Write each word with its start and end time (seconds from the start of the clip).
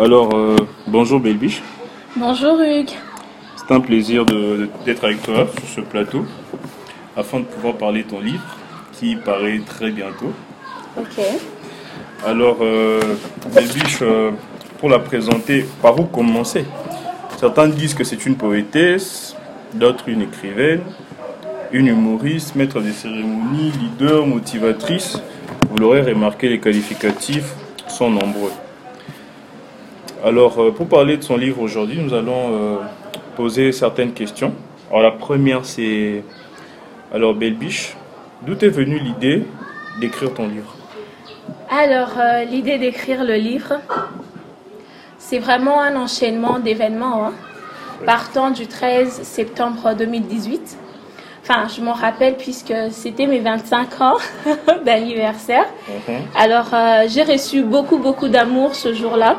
Alors, 0.00 0.34
euh, 0.34 0.56
bonjour 0.86 1.20
Belbiche. 1.20 1.62
Bonjour 2.16 2.58
Hugues. 2.58 2.96
C'est 3.54 3.74
un 3.74 3.80
plaisir 3.80 4.24
d'être 4.24 5.04
avec 5.04 5.22
toi 5.22 5.46
sur 5.58 5.68
ce 5.68 5.80
plateau 5.82 6.24
afin 7.14 7.40
de 7.40 7.44
pouvoir 7.44 7.74
parler 7.74 8.04
de 8.04 8.08
ton 8.08 8.20
livre 8.20 8.56
qui 8.94 9.14
paraît 9.16 9.58
très 9.58 9.90
bientôt. 9.90 10.32
Ok. 10.96 11.22
Alors, 12.24 12.56
euh, 12.62 12.98
Belbiche, 13.54 13.98
euh, 14.00 14.30
pour 14.78 14.88
la 14.88 15.00
présenter, 15.00 15.66
par 15.82 16.00
où 16.00 16.04
commencer? 16.04 16.64
Certains 17.36 17.68
disent 17.68 17.92
que 17.92 18.02
c'est 18.02 18.24
une 18.24 18.36
poétesse, 18.36 19.36
d'autres 19.74 20.08
une 20.08 20.22
écrivaine, 20.22 20.80
une 21.72 21.88
humoriste, 21.88 22.56
maître 22.56 22.80
des 22.80 22.92
cérémonies, 22.92 23.72
leader, 23.72 24.26
motivatrice. 24.26 25.20
Vous 25.68 25.76
l'aurez 25.76 26.00
remarqué, 26.00 26.48
les 26.48 26.58
qualificatifs 26.58 27.52
sont 27.86 28.10
nombreux. 28.10 28.52
Alors, 30.24 30.60
euh, 30.60 30.70
pour 30.70 30.86
parler 30.86 31.16
de 31.16 31.22
son 31.22 31.36
livre 31.36 31.60
aujourd'hui, 31.62 31.98
nous 31.98 32.12
allons 32.12 32.52
euh, 32.52 32.76
poser 33.36 33.72
certaines 33.72 34.12
questions. 34.12 34.52
Alors, 34.90 35.02
la 35.02 35.12
première, 35.12 35.64
c'est 35.64 36.22
alors 37.12 37.34
Belbiche, 37.34 37.96
d'où 38.42 38.52
est 38.52 38.68
venue 38.68 38.98
l'idée 38.98 39.44
d'écrire 40.00 40.32
ton 40.34 40.46
livre? 40.46 40.74
Alors, 41.70 42.10
euh, 42.18 42.44
l'idée 42.44 42.76
d'écrire 42.78 43.24
le 43.24 43.34
livre, 43.34 43.74
c'est 45.18 45.38
vraiment 45.38 45.80
un 45.80 45.96
enchaînement 45.96 46.58
d'événements. 46.58 47.26
hein. 47.28 47.32
Partant 48.04 48.50
du 48.50 48.66
13 48.66 49.22
septembre 49.22 49.94
2018. 49.94 50.78
Enfin, 51.42 51.66
je 51.74 51.82
m'en 51.82 51.92
rappelle 51.92 52.36
puisque 52.36 52.72
c'était 52.90 53.26
mes 53.26 53.40
25 53.40 54.00
ans 54.00 54.16
d'anniversaire. 54.84 55.64
Alors, 56.36 56.68
euh, 56.72 57.04
j'ai 57.08 57.22
reçu 57.22 57.62
beaucoup, 57.62 57.98
beaucoup 57.98 58.28
d'amour 58.28 58.74
ce 58.74 58.94
jour-là. 58.94 59.36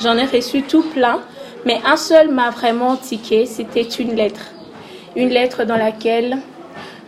J'en 0.00 0.16
ai 0.16 0.24
reçu 0.26 0.62
tout 0.62 0.82
plein. 0.82 1.20
Mais 1.64 1.80
un 1.84 1.96
seul 1.96 2.28
m'a 2.28 2.50
vraiment 2.50 2.96
tiqué, 2.96 3.44
c'était 3.44 3.82
une 3.82 4.14
lettre. 4.14 4.52
Une 5.16 5.30
lettre 5.30 5.64
dans 5.64 5.76
laquelle 5.76 6.38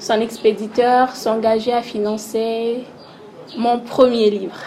son 0.00 0.20
expéditeur 0.20 1.14
s'engageait 1.14 1.72
à 1.72 1.82
financer 1.82 2.78
mon 3.56 3.78
premier 3.78 4.30
livre. 4.30 4.58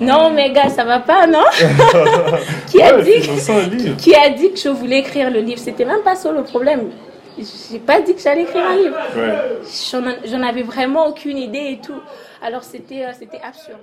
Non, 0.00 0.30
mais 0.30 0.50
gars, 0.50 0.70
ça 0.70 0.84
va 0.84 0.98
pas, 1.00 1.26
non? 1.26 1.44
Qui, 2.66 2.82
a 2.82 2.96
Ouais, 2.96 3.02
dit, 3.02 3.94
qui 3.96 4.14
a 4.14 4.30
que 4.30 4.56
je 4.56 4.68
voulais 4.70 4.98
écrire 4.98 5.30
le 5.30 5.40
livre? 5.40 5.60
C'était 5.60 5.84
même 5.84 6.02
pas 6.02 6.14
ça 6.16 6.32
le 6.32 6.42
problème. 6.42 6.90
J'ai 7.38 7.78
pas 7.78 8.00
dit 8.00 8.14
que 8.14 8.20
j'allais 8.20 8.42
écrire 8.42 8.64
un 8.66 8.76
livre. 8.76 8.96
Ouais. 9.14 9.58
J'en 9.90 10.02
j'en 10.24 10.42
avais 10.42 10.62
vraiment 10.62 11.06
aucune 11.06 11.36
idée 11.36 11.72
et 11.72 11.80
tout. 11.84 12.00
Alors 12.42 12.64
c'était 12.64 13.04
euh, 13.04 13.12
c'était 13.18 13.40
absurde. 13.46 13.78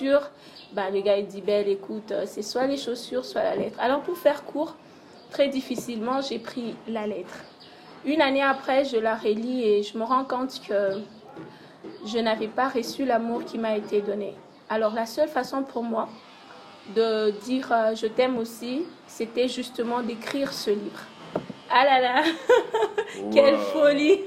Sur, 0.00 0.30
bah, 0.72 0.90
le 0.90 1.00
gars 1.02 1.18
il 1.18 1.26
dit 1.26 1.42
Belle, 1.42 1.68
écoute, 1.68 2.12
euh, 2.12 2.24
c'est 2.26 2.42
soit 2.42 2.66
les 2.66 2.78
chaussures, 2.78 3.24
soit 3.24 3.42
la 3.42 3.56
lettre. 3.56 3.78
Alors 3.78 4.00
pour 4.00 4.16
faire 4.16 4.44
court, 4.44 4.74
très 5.30 5.48
difficilement, 5.48 6.20
j'ai 6.22 6.38
pris 6.38 6.74
la 6.88 7.06
lettre. 7.06 7.34
Une 8.04 8.22
année 8.22 8.42
après, 8.42 8.84
je 8.84 8.96
la 8.96 9.14
relis 9.14 9.62
et 9.62 9.82
je 9.82 9.96
me 9.98 10.02
rends 10.04 10.24
compte 10.24 10.60
que 10.66 10.98
je 12.06 12.18
n'avais 12.18 12.48
pas 12.48 12.68
reçu 12.68 13.04
l'amour 13.04 13.44
qui 13.44 13.58
m'a 13.58 13.76
été 13.76 14.00
donné. 14.00 14.34
Alors 14.70 14.94
la 14.94 15.06
seule 15.06 15.28
façon 15.28 15.62
pour 15.62 15.82
moi 15.84 16.08
de 16.96 17.30
dire 17.44 17.70
euh, 17.70 17.94
je 17.94 18.06
t'aime 18.06 18.38
aussi, 18.38 18.84
c'était 19.06 19.46
justement 19.46 20.00
d'écrire 20.00 20.52
ce 20.52 20.70
livre. 20.70 21.02
Ah 21.70 21.84
là 21.84 22.00
là, 22.00 22.22
quelle 23.32 23.58
folie 23.58 24.20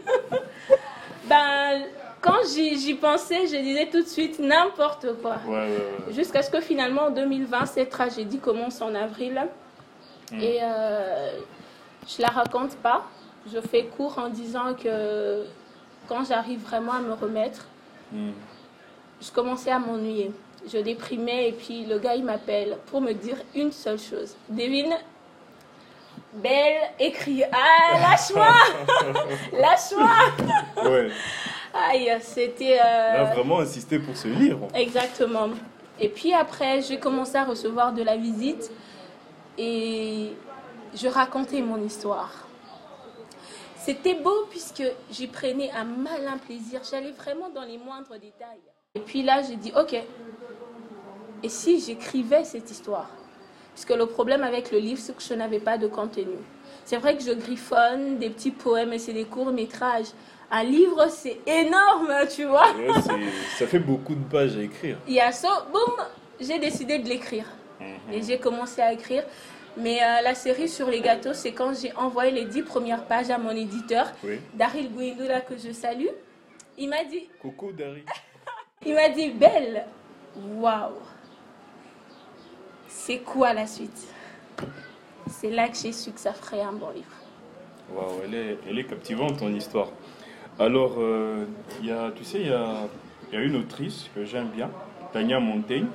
Ben, 1.26 1.86
quand 2.26 2.42
j'y 2.54 2.94
pensais, 2.96 3.46
je 3.48 3.56
disais 3.62 3.88
tout 3.92 4.02
de 4.02 4.08
suite 4.08 4.40
n'importe 4.40 5.06
quoi. 5.22 5.36
Ouais, 5.48 5.54
ouais, 5.54 5.68
ouais. 6.08 6.14
Jusqu'à 6.14 6.42
ce 6.42 6.50
que 6.50 6.60
finalement, 6.60 7.04
en 7.04 7.12
2020, 7.12 7.66
cette 7.68 7.90
tragédie 7.92 8.40
commence 8.40 8.82
en 8.82 8.94
avril. 8.96 9.48
Et 10.34 10.58
euh, 10.64 11.38
je 12.08 12.22
la 12.22 12.30
raconte 12.30 12.76
pas. 12.78 13.04
Je 13.54 13.60
fais 13.62 13.84
court 13.86 14.18
en 14.18 14.30
disant 14.30 14.74
que 14.74 15.46
quand 16.10 16.26
j'arrive 16.26 16.62
vraiment 16.64 16.94
à 16.94 17.00
me 17.00 17.14
remettre, 17.14 17.68
Hmm. 18.12 18.32
je 19.20 19.32
commençais 19.32 19.72
à 19.72 19.80
m'ennuyer. 19.80 20.32
Je 20.72 20.78
déprimais 20.78 21.50
et 21.50 21.52
puis 21.54 21.86
le 21.86 21.98
gars 21.98 22.14
il 22.16 22.24
m'appelle 22.24 22.78
pour 22.86 23.02
me 23.02 23.14
dire 23.14 23.38
une 23.56 23.72
seule 23.72 23.98
chose. 24.00 24.36
Devine, 24.48 24.94
belle, 26.34 26.82
écrit. 27.00 27.44
Ah, 27.52 28.00
lâche-moi 28.00 28.48
Lâche-moi 29.60 30.88
Ouais. 30.90 31.10
Aïe, 31.76 32.10
c'était. 32.22 32.72
Elle 32.72 32.80
a 32.80 33.30
euh, 33.30 33.34
vraiment 33.34 33.60
insisté 33.60 34.00
pour 34.00 34.16
ce 34.16 34.28
livre. 34.30 34.68
Exactement. 34.74 35.50
Et 36.00 36.10
puis 36.10 36.34
après, 36.34 36.82
j'ai 36.82 37.00
commencé 37.00 37.36
à 37.36 37.44
recevoir 37.44 37.94
de 37.94 38.02
la 38.02 38.16
visite 38.18 38.72
et 39.58 40.32
je 40.94 41.08
racontais 41.08 41.62
mon 41.62 41.82
histoire. 41.84 42.48
C'était 43.78 44.16
beau 44.16 44.48
puisque 44.50 44.84
j'y 45.12 45.28
prenais 45.28 45.70
un 45.72 45.84
malin 45.84 46.38
plaisir. 46.38 46.82
J'allais 46.90 47.12
vraiment 47.12 47.50
dans 47.50 47.64
les 47.64 47.78
moindres 47.78 48.14
détails. 48.14 48.62
Et 48.96 49.00
puis 49.02 49.24
là, 49.24 49.42
j'ai 49.42 49.58
dit, 49.58 49.72
ok, 49.78 50.02
et 51.44 51.50
si 51.50 51.80
j'écrivais 51.80 52.44
cette 52.44 52.72
histoire? 52.72 53.10
Puisque 53.74 53.96
le 53.96 54.06
problème 54.06 54.42
avec 54.44 54.72
le 54.72 54.80
livre, 54.80 55.00
c'est 55.00 55.16
que 55.16 55.22
je 55.22 55.34
n'avais 55.34 55.60
pas 55.60 55.78
de 55.78 55.88
contenu. 55.88 56.38
C'est 56.86 56.98
vrai 56.98 57.18
que 57.18 57.24
je 57.24 57.32
griffonne 57.32 58.20
des 58.20 58.30
petits 58.30 58.52
poèmes 58.52 58.94
et 58.94 59.00
c'est 59.00 59.14
des 59.14 59.26
courts-métrages. 59.26 60.06
Un 60.52 60.64
livre, 60.64 61.08
c'est 61.10 61.40
énorme, 61.48 62.14
tu 62.34 62.44
vois. 62.46 62.72
Ouais, 62.76 62.94
ça 63.58 63.66
fait 63.66 63.80
beaucoup 63.80 64.14
de 64.14 64.24
pages 64.24 64.56
à 64.56 64.62
écrire. 64.62 64.98
Il 65.08 65.16
y 65.16 65.20
a 65.20 65.32
ça, 65.32 65.68
boum, 65.72 66.06
j'ai 66.40 66.60
décidé 66.60 67.00
de 67.00 67.10
l'écrire. 67.10 67.46
Et 68.12 68.22
j'ai 68.22 68.38
commencé 68.38 68.82
à 68.82 68.94
écrire. 68.94 69.24
Mais 69.78 70.00
euh, 70.02 70.22
la 70.24 70.36
série 70.36 70.70
sur 70.70 70.88
les 70.90 71.02
gâteaux, 71.02 71.34
c'est 71.34 71.52
quand 71.52 71.74
j'ai 71.74 71.92
envoyé 71.98 72.32
les 72.32 72.46
dix 72.46 72.62
premières 72.62 73.04
pages 73.06 73.30
à 73.30 73.38
mon 73.38 73.50
éditeur, 73.52 74.12
Oui. 74.24 74.40
Daryl 74.54 74.90
Guindoula, 74.90 75.42
que 75.42 75.58
je 75.58 75.72
salue. 75.74 76.08
Il 76.78 76.88
m'a 76.90 77.04
dit, 77.04 77.28
Coco 77.42 77.72
Dari. 77.72 78.04
il 78.86 78.94
m'a 78.94 79.10
dit, 79.10 79.32
Belle, 79.32 79.86
waouh, 80.38 80.94
c'est 82.88 83.20
quoi 83.20 83.54
la 83.54 83.68
suite? 83.68 84.08
C'est 85.28 85.50
là 85.50 85.68
que 85.68 85.76
j'ai 85.78 85.92
su 85.92 86.12
que 86.12 86.20
ça 86.20 86.34
ferait 86.34 86.62
un 86.62 86.74
bon 86.74 86.90
livre. 86.92 87.12
Waouh, 87.94 88.22
elle 88.26 88.34
est, 88.34 88.58
elle 88.70 88.80
est 88.80 88.84
captivante 88.86 89.38
ton 89.40 89.54
histoire. 89.54 89.90
Alors, 90.60 90.96
euh, 90.98 91.46
il 91.82 91.88
y 91.88 91.92
a, 91.92 92.12
tu 92.16 92.24
sais, 92.24 92.40
il 92.42 92.48
y 92.48 92.54
a, 92.54 92.88
il 93.32 93.36
y 93.40 93.42
a 93.42 93.44
une 93.44 93.56
autrice 93.58 94.10
que 94.16 94.24
j'aime 94.26 94.48
bien, 94.50 94.70
Tania 95.14 95.40
Montaigne, 95.40 95.88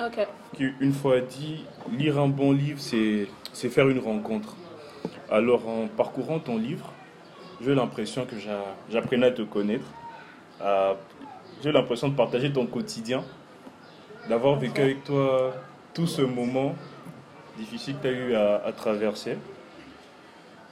Ok. 0.00 0.26
qui 0.54 0.64
une 0.80 0.92
fois 0.92 1.16
a 1.16 1.20
dit 1.20 1.64
lire 1.90 2.18
un 2.18 2.28
bon 2.28 2.52
livre, 2.52 2.80
c'est 2.80 3.26
faire 3.68 3.88
une 3.88 3.98
rencontre. 4.00 4.56
Alors, 5.30 5.68
en 5.68 5.86
parcourant 5.88 6.38
ton 6.38 6.56
livre, 6.58 6.92
j'ai 7.60 7.74
l'impression 7.74 8.24
que 8.24 8.38
j'a- 8.38 8.74
j'apprenais 8.90 9.26
à 9.26 9.30
te 9.32 9.42
connaître. 9.42 9.86
J'ai 11.62 11.72
l'impression 11.72 12.08
de 12.08 12.14
partager 12.14 12.52
ton 12.52 12.66
quotidien, 12.66 13.24
d'avoir 14.28 14.56
vécu 14.56 14.80
avec 14.80 15.04
toi 15.04 15.54
tout 15.94 16.06
ce 16.06 16.22
moment 16.22 16.74
difficile 17.58 17.96
que 17.96 18.02
tu 18.02 18.08
as 18.08 18.12
eu 18.12 18.34
à, 18.34 18.62
à 18.64 18.72
traverser. 18.72 19.36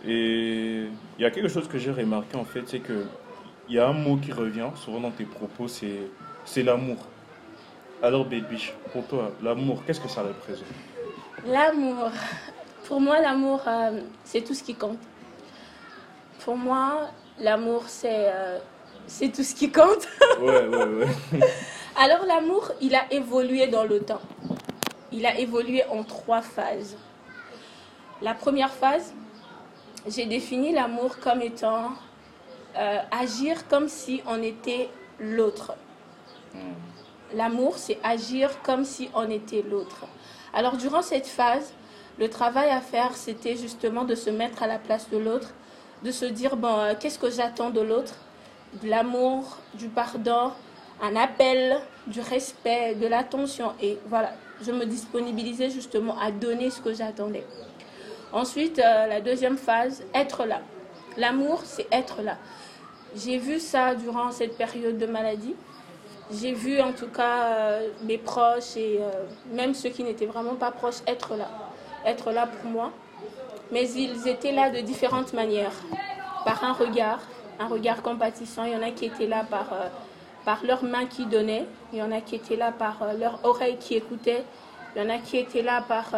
Et 0.06 0.86
il 1.18 1.22
y 1.22 1.24
a 1.24 1.30
quelque 1.30 1.48
chose 1.48 1.68
que 1.68 1.78
j'ai 1.78 1.90
remarqué 1.90 2.36
en 2.36 2.44
fait, 2.44 2.62
c'est 2.66 2.80
que 2.80 3.04
il 3.68 3.74
y 3.74 3.78
a 3.78 3.88
un 3.88 3.92
mot 3.92 4.16
qui 4.16 4.32
revient 4.32 4.70
souvent 4.76 5.00
dans 5.00 5.10
tes 5.10 5.24
propos, 5.24 5.66
c'est 5.68 6.00
c'est 6.44 6.62
l'amour. 6.62 6.98
Alors, 8.02 8.24
Baby, 8.24 8.72
pour 8.92 9.06
toi, 9.06 9.32
l'amour, 9.42 9.82
qu'est-ce 9.86 10.00
que 10.00 10.08
ça 10.08 10.22
représente? 10.22 10.66
L'amour. 11.46 12.10
Pour 12.86 13.00
moi, 13.00 13.20
l'amour, 13.20 13.62
euh, 13.66 14.00
c'est 14.22 14.42
tout 14.42 14.54
ce 14.54 14.62
qui 14.62 14.74
compte. 14.74 14.98
Pour 16.44 16.56
moi, 16.56 17.10
l'amour, 17.40 17.84
c'est 17.86 18.28
euh, 18.28 18.58
c'est 19.06 19.32
tout 19.32 19.42
ce 19.42 19.54
qui 19.54 19.70
compte. 19.72 20.06
Ouais, 20.40 20.66
ouais, 20.66 20.84
ouais. 20.84 21.40
Alors, 21.96 22.26
l'amour, 22.26 22.70
il 22.80 22.94
a 22.94 23.10
évolué 23.10 23.66
dans 23.66 23.84
le 23.84 24.00
temps. 24.00 24.20
Il 25.12 25.24
a 25.26 25.38
évolué 25.38 25.84
en 25.86 26.02
trois 26.02 26.42
phases. 26.42 26.96
La 28.22 28.34
première 28.34 28.72
phase, 28.72 29.14
j'ai 30.06 30.26
défini 30.26 30.72
l'amour 30.72 31.18
comme 31.18 31.42
étant 31.42 31.92
euh, 32.76 32.98
agir 33.10 33.68
comme 33.68 33.88
si 33.88 34.22
on 34.26 34.42
était 34.42 34.88
l'autre. 35.18 35.74
L'amour, 37.34 37.76
c'est 37.76 37.98
agir 38.02 38.62
comme 38.62 38.84
si 38.84 39.10
on 39.14 39.28
était 39.30 39.62
l'autre. 39.62 40.06
Alors, 40.54 40.76
durant 40.76 41.02
cette 41.02 41.26
phase, 41.26 41.72
le 42.18 42.30
travail 42.30 42.70
à 42.70 42.80
faire, 42.80 43.16
c'était 43.16 43.56
justement 43.56 44.04
de 44.04 44.14
se 44.14 44.30
mettre 44.30 44.62
à 44.62 44.66
la 44.66 44.78
place 44.78 45.10
de 45.10 45.18
l'autre, 45.18 45.52
de 46.02 46.10
se 46.10 46.24
dire, 46.24 46.56
bon, 46.56 46.78
euh, 46.78 46.94
qu'est-ce 46.98 47.18
que 47.18 47.30
j'attends 47.30 47.70
de 47.70 47.80
l'autre? 47.80 48.14
De 48.82 48.88
l'amour, 48.88 49.58
du 49.74 49.88
pardon, 49.88 50.52
un 51.02 51.16
appel, 51.16 51.78
du 52.06 52.20
respect, 52.20 52.94
de 52.94 53.06
l'attention. 53.06 53.72
Et 53.82 53.98
voilà, 54.06 54.32
je 54.62 54.72
me 54.72 54.84
disponibilisais 54.86 55.70
justement 55.70 56.18
à 56.18 56.30
donner 56.30 56.70
ce 56.70 56.80
que 56.80 56.94
j'attendais. 56.94 57.44
Ensuite, 58.32 58.78
euh, 58.78 59.06
la 59.06 59.20
deuxième 59.20 59.56
phase, 59.56 60.02
être 60.14 60.44
là. 60.44 60.60
L'amour, 61.16 61.62
c'est 61.64 61.86
être 61.92 62.22
là. 62.22 62.36
J'ai 63.14 63.38
vu 63.38 63.60
ça 63.60 63.94
durant 63.94 64.30
cette 64.30 64.56
période 64.58 64.98
de 64.98 65.06
maladie. 65.06 65.54
j'ai 66.30 66.52
vu 66.52 66.80
en 66.80 66.92
tout 66.92 67.06
cas 67.06 67.44
euh, 67.44 67.88
mes 68.02 68.18
proches 68.18 68.76
et 68.76 68.98
euh, 69.00 69.24
même 69.52 69.74
ceux 69.74 69.90
qui 69.90 70.02
n'étaient 70.02 70.26
vraiment 70.26 70.56
pas 70.56 70.72
proches 70.72 71.00
être 71.06 71.36
là, 71.36 71.48
être 72.04 72.32
là 72.32 72.48
pour 72.48 72.68
moi. 72.68 72.90
Mais 73.70 73.88
ils 73.90 74.26
étaient 74.26 74.52
là 74.52 74.70
de 74.70 74.80
différentes 74.80 75.32
manières. 75.32 75.72
Par 76.44 76.62
un 76.64 76.72
regard, 76.72 77.20
un 77.58 77.68
regard 77.68 78.02
compatissant. 78.02 78.64
Il 78.64 78.72
y 78.72 78.76
en 78.76 78.82
a 78.82 78.90
qui 78.90 79.06
étaient 79.06 79.26
là 79.26 79.44
par, 79.48 79.72
par 80.46 80.64
leurs 80.64 80.84
mains 80.84 81.04
qui 81.04 81.26
donnaient. 81.26 81.66
Il 81.92 81.98
y 81.98 82.02
en 82.02 82.12
a 82.12 82.22
qui 82.22 82.36
étaient 82.36 82.56
là 82.56 82.72
par 82.72 83.04
leurs 83.18 83.44
oreilles 83.44 83.76
qui 83.78 83.96
écoutaient. 83.96 84.44
Il 84.94 85.02
y 85.02 85.04
en 85.04 85.10
a 85.10 85.18
qui 85.18 85.36
étaient 85.36 85.60
là 85.60 85.84
par, 85.86 86.14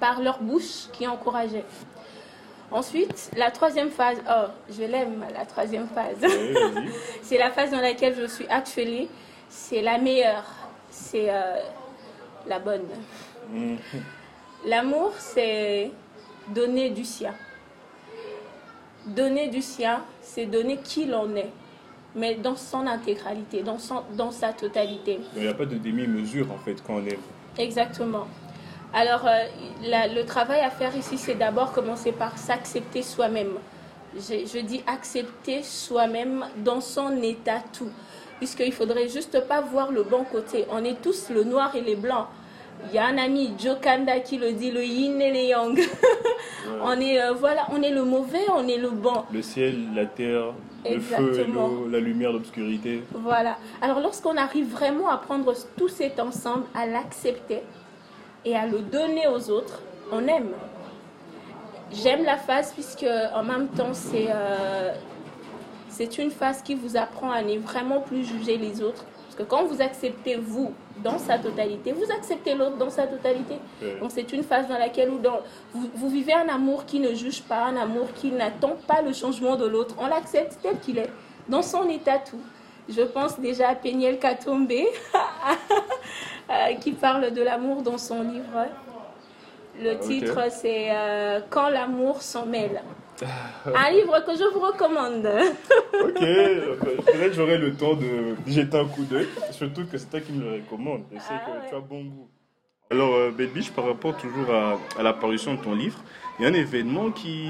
par 0.00 0.22
leur 0.22 0.40
bouche 0.40 0.88
qui 0.92 1.06
encourageaient. 1.06 1.66
Ensuite, 2.72 3.30
la 3.36 3.50
troisième 3.50 3.90
phase, 3.90 4.16
oh, 4.26 4.46
je 4.70 4.84
l'aime, 4.84 5.26
la 5.34 5.44
troisième 5.44 5.88
phase. 5.88 6.16
c'est 7.22 7.36
la 7.36 7.50
phase 7.50 7.70
dans 7.70 7.80
laquelle 7.80 8.14
je 8.18 8.26
suis 8.26 8.46
actuellement. 8.48 9.08
C'est 9.50 9.82
la 9.82 9.98
meilleure. 9.98 10.44
C'est 10.88 11.28
euh, 11.28 11.56
la 12.46 12.58
bonne. 12.58 12.86
Mm. 13.50 13.76
L'amour, 14.64 15.12
c'est 15.18 15.90
donner 16.48 16.90
du 16.90 17.04
sien. 17.04 17.34
Donner 19.04 19.48
du 19.48 19.60
sien, 19.60 20.02
c'est 20.22 20.46
donner 20.46 20.78
qui 20.78 21.04
l'on 21.04 21.34
est, 21.36 21.50
mais 22.14 22.34
dans 22.34 22.56
son 22.56 22.86
intégralité, 22.86 23.62
dans, 23.62 23.78
son, 23.78 24.02
dans 24.16 24.30
sa 24.30 24.52
totalité. 24.52 25.20
Il 25.36 25.42
n'y 25.42 25.48
a 25.48 25.54
pas 25.54 25.66
de 25.66 25.76
demi-mesure 25.76 26.50
en 26.52 26.58
fait 26.58 26.82
quand 26.86 26.94
on 26.94 27.06
aime. 27.06 27.20
Exactement. 27.58 28.26
Alors, 28.94 29.26
euh, 29.26 29.44
le 30.14 30.22
travail 30.24 30.60
à 30.60 30.70
faire 30.70 30.94
ici, 30.94 31.16
c'est 31.16 31.34
d'abord 31.34 31.72
commencer 31.72 32.12
par 32.12 32.36
s'accepter 32.36 33.02
soi-même. 33.02 33.54
Je, 34.14 34.60
dis 34.60 34.82
accepter 34.86 35.62
soi-même 35.62 36.44
dans 36.58 36.82
son 36.82 37.22
état 37.22 37.62
tout. 37.72 37.88
Puisqu'il 38.36 38.66
ne 38.66 38.72
faudrait 38.72 39.08
juste 39.08 39.46
pas 39.48 39.62
voir 39.62 39.90
le 39.92 40.02
bon 40.02 40.24
côté. 40.24 40.66
On 40.70 40.84
est 40.84 41.00
tous 41.00 41.30
le 41.30 41.44
noir 41.44 41.74
et 41.74 41.80
les 41.80 41.96
blancs. 41.96 42.26
Il 42.88 42.94
y 42.94 42.98
a 42.98 43.06
un 43.06 43.18
ami, 43.18 43.52
Joe 43.58 43.76
Kanda, 43.80 44.20
qui 44.20 44.38
le 44.38 44.52
dit, 44.52 44.70
le 44.70 44.84
yin 44.84 45.20
et 45.20 45.30
le 45.30 45.48
yang. 45.48 45.80
on, 46.82 47.00
est, 47.00 47.20
euh, 47.20 47.32
voilà, 47.32 47.66
on 47.72 47.82
est 47.82 47.90
le 47.90 48.04
mauvais, 48.04 48.44
on 48.54 48.66
est 48.68 48.76
le 48.76 48.90
bon. 48.90 49.24
Le 49.32 49.40
ciel, 49.40 49.94
la 49.94 50.06
terre, 50.06 50.52
le 50.84 51.00
feu, 51.00 51.46
l'eau, 51.52 51.88
la 51.90 52.00
lumière, 52.00 52.32
l'obscurité. 52.32 53.02
Voilà. 53.12 53.56
Alors 53.80 54.00
lorsqu'on 54.00 54.36
arrive 54.36 54.70
vraiment 54.70 55.08
à 55.08 55.16
prendre 55.16 55.54
tout 55.76 55.88
cet 55.88 56.20
ensemble, 56.20 56.64
à 56.74 56.86
l'accepter, 56.86 57.62
et 58.44 58.56
à 58.56 58.66
le 58.66 58.80
donner 58.80 59.26
aux 59.28 59.50
autres, 59.50 59.80
on 60.10 60.26
aime. 60.26 60.50
J'aime 61.92 62.24
la 62.24 62.36
phase 62.36 62.72
puisque 62.72 63.06
en 63.34 63.42
même 63.44 63.68
temps 63.68 63.92
c'est 63.92 64.28
euh, 64.30 64.92
c'est 65.88 66.18
une 66.18 66.30
phase 66.30 66.62
qui 66.62 66.74
vous 66.74 66.96
apprend 66.96 67.30
à 67.30 67.42
ne 67.42 67.58
vraiment 67.58 68.00
plus 68.00 68.24
juger 68.24 68.56
les 68.56 68.82
autres. 68.82 69.04
Parce 69.32 69.48
que 69.48 69.50
quand 69.50 69.64
vous 69.64 69.80
acceptez 69.80 70.36
vous 70.36 70.74
dans 71.02 71.16
sa 71.16 71.38
totalité, 71.38 71.92
vous 71.92 72.12
acceptez 72.12 72.54
l'autre 72.54 72.76
dans 72.76 72.90
sa 72.90 73.06
totalité. 73.06 73.54
Donc 73.98 74.10
c'est 74.10 74.30
une 74.30 74.42
phase 74.42 74.68
dans 74.68 74.76
laquelle 74.76 75.08
vous, 75.08 75.88
vous, 75.94 76.08
vivez 76.10 76.34
un 76.34 76.48
amour 76.50 76.84
qui 76.84 77.00
ne 77.00 77.14
juge 77.14 77.40
pas, 77.42 77.64
un 77.64 77.76
amour 77.78 78.12
qui 78.14 78.30
n'attend 78.30 78.76
pas 78.86 79.00
le 79.00 79.14
changement 79.14 79.56
de 79.56 79.64
l'autre. 79.64 79.94
On 79.98 80.06
l'accepte 80.06 80.58
tel 80.60 80.78
qu'il 80.80 80.98
est, 80.98 81.08
dans 81.48 81.62
son 81.62 81.88
état 81.88 82.18
tout. 82.18 82.42
Je 82.90 83.00
pense 83.00 83.40
déjà 83.40 83.70
à 83.70 83.74
Péniel 83.74 84.18
Katombe, 84.18 84.70
Euh, 86.50 86.74
qui 86.74 86.92
parle 86.92 87.30
de 87.32 87.40
l'amour 87.40 87.82
dans 87.82 87.96
son 87.96 88.22
livre. 88.24 88.66
Le 89.80 89.96
titre, 89.98 90.38
c'est 90.50 90.88
euh, 90.90 91.40
Quand 91.48 91.70
l'amour 91.70 92.20
s'en 92.20 92.44
mêle. 92.44 92.82
Un 93.66 93.90
livre 93.90 94.18
que 94.24 94.32
je 94.36 94.44
vous 94.52 94.60
recommande. 94.60 95.26
ok, 96.02 96.18
peut-être 96.18 97.34
j'aurai 97.34 97.58
le 97.58 97.74
temps 97.74 97.94
de 97.94 98.36
jeter 98.46 98.76
un 98.78 98.86
coup 98.86 99.04
d'œil, 99.04 99.28
surtout 99.50 99.84
que 99.86 99.98
c'est 99.98 100.10
toi 100.10 100.20
qui 100.20 100.32
me 100.32 100.42
le 100.42 100.52
recommande. 100.56 101.02
Je 101.12 101.18
sais 101.18 101.26
ah 101.30 101.46
que 101.46 101.68
tu 101.68 101.74
as 101.74 101.80
bon 101.80 102.04
goût. 102.04 102.28
Alors, 102.90 103.14
euh, 103.14 103.32
par 103.74 103.86
rapport 103.86 104.16
toujours 104.16 104.54
à, 104.54 104.78
à 104.98 105.02
l'apparition 105.02 105.54
de 105.54 105.62
ton 105.62 105.74
livre, 105.74 105.98
il 106.38 106.42
y 106.42 106.46
a 106.46 106.50
un 106.50 106.54
événement 106.54 107.10
qui, 107.10 107.48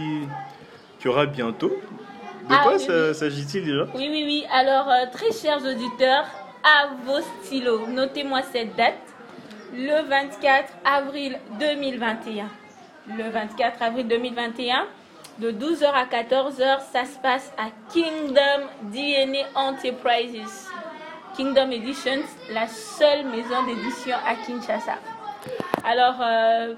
qui 1.01 1.09
aura 1.09 1.27
bientôt. 1.27 1.69
De 1.69 2.55
ah 2.55 2.61
quoi 2.63 2.79
s'agit-il 2.79 3.65
déjà? 3.65 3.85
Oui, 3.95 4.09
oui, 4.11 4.23
oui. 4.25 4.45
Alors, 4.53 4.89
euh, 4.89 5.07
très 5.13 5.33
chers 5.33 5.59
auditeurs, 5.59 6.27
à 6.63 6.91
vos 7.05 7.21
stylos. 7.43 7.87
Notez-moi 7.89 8.43
cette 8.53 8.77
date. 8.77 8.99
Le 9.75 10.07
24 10.09 10.73
avril 10.85 11.39
2021. 11.59 12.47
Le 13.17 13.31
24 13.31 13.83
avril 13.83 14.07
2021, 14.07 14.87
de 15.39 15.51
12h 15.51 15.87
à 15.87 16.05
14h, 16.05 16.81
ça 16.93 17.05
se 17.05 17.19
passe 17.19 17.53
à 17.57 17.69
Kingdom 17.93 18.69
DNA 18.83 19.47
Enterprises. 19.55 20.69
Kingdom 21.37 21.71
Editions, 21.71 22.23
la 22.53 22.69
seule 22.69 23.25
maison 23.27 23.65
d'édition 23.67 24.17
à 24.27 24.35
Kinshasa. 24.35 24.99
Alors, 25.85 26.17
euh, 26.21 26.75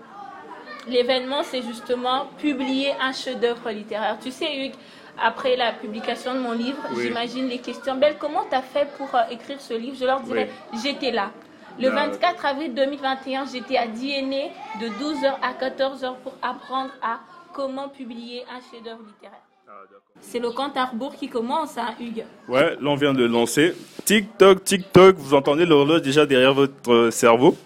l'événement, 0.87 1.43
c'est 1.43 1.63
justement 1.63 2.27
publier 2.39 2.93
un 3.01 3.13
chef-d'œuvre 3.13 3.71
littéraire. 3.71 4.17
Tu 4.23 4.31
sais, 4.31 4.57
Hugues, 4.57 4.77
après 5.21 5.57
la 5.57 5.73
publication 5.73 6.35
de 6.35 6.39
mon 6.39 6.53
livre, 6.53 6.79
j'imagine 6.97 7.49
les 7.49 7.59
questions. 7.59 7.97
Belle, 7.97 8.17
comment 8.19 8.45
tu 8.49 8.55
as 8.55 8.63
fait 8.63 8.89
pour 8.97 9.13
euh, 9.15 9.23
écrire 9.31 9.61
ce 9.61 9.75
livre? 9.75 9.97
Je 9.99 10.05
leur 10.05 10.21
dirais, 10.21 10.49
j'étais 10.83 11.11
là. 11.11 11.31
Le 11.79 11.89
24 11.89 12.47
avril 12.47 12.73
2021, 12.73 13.47
j'étais 13.47 13.77
à 13.77 13.89
DNA 13.89 14.51
de 14.81 14.87
12h 14.89 15.35
à 15.43 15.53
14h 15.55 16.15
pour 16.23 16.35
apprendre 16.41 16.91
à 17.03 17.19
comment 17.55 17.89
publier 17.89 18.43
un 18.51 18.61
chef-d'œuvre 18.61 19.03
littéraire. 19.07 19.41
Ah, 19.67 19.73
c'est 20.21 20.39
le 20.39 20.51
compte 20.51 20.77
à 20.77 20.87
rebours 20.87 21.15
qui 21.15 21.29
commence, 21.29 21.79
hein, 21.79 21.95
Hugues 21.99 22.25
Ouais, 22.49 22.77
là 22.81 22.91
on 22.91 22.97
vient 22.97 23.15
de 23.15 23.25
lancer. 23.25 23.75
TikTok, 24.05 24.63
TikTok, 24.63 25.17
vous 25.17 25.35
entendez 25.35 25.65
l'horloge 25.65 26.03
déjà 26.03 26.27
derrière 26.27 26.53
votre 26.53 27.09
cerveau. 27.11 27.57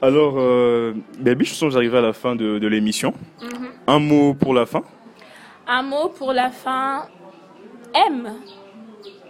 Alors, 0.00 0.34
euh, 0.38 0.94
Baby, 1.18 1.44
je 1.44 1.54
sens 1.54 1.68
que 1.68 1.70
j'arrive 1.70 1.94
à 1.94 2.00
la 2.00 2.12
fin 2.12 2.36
de, 2.36 2.66
l'émission. 2.66 3.12
Mhm. 3.42 3.68
Un 3.86 3.98
mot 3.98 4.34
pour 4.34 4.54
la 4.54 4.66
fin 4.66 4.82
un 5.66 5.82
mot 5.82 6.08
pour 6.08 6.32
la 6.32 6.50
fin. 6.50 7.08
Aime. 7.94 8.34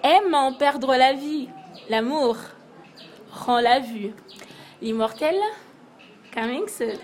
Aime 0.03 0.35
en 0.35 0.53
perdre 0.53 0.95
la 0.95 1.15
vie. 1.15 1.49
L'amour 1.89 2.37
rend 3.33 3.61
la 3.61 3.81
vue. 3.81 4.13
L'immortel, 4.83 5.35
coming 6.35 6.69
soon. 6.69 6.99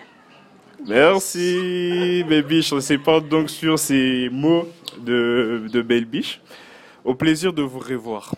Merci, 0.86 2.24
Biche. 2.24 2.72
On 2.72 2.80
se 2.80 2.86
sépare 2.86 3.22
donc 3.22 3.50
sur 3.50 3.78
ces 3.78 4.28
mots 4.30 4.68
de, 4.98 5.66
de 5.72 5.82
Belle 5.82 6.04
Biche. 6.04 6.40
Au 7.04 7.14
plaisir 7.14 7.52
de 7.52 7.62
vous 7.62 7.78
revoir. 7.78 8.34